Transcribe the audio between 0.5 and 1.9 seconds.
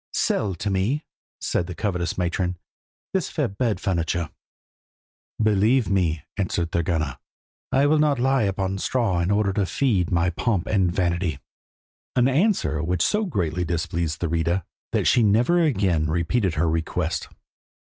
to me," said the